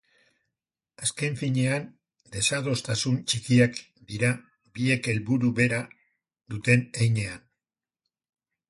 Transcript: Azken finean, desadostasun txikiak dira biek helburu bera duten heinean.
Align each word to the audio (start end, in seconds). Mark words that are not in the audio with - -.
Azken 1.07 1.35
finean, 1.41 1.85
desadostasun 2.37 3.19
txikiak 3.27 3.77
dira 4.13 4.33
biek 4.79 5.11
helburu 5.15 5.53
bera 5.61 5.87
duten 6.55 6.87
heinean. 7.03 7.47